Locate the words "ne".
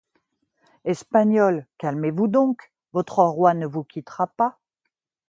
3.53-3.67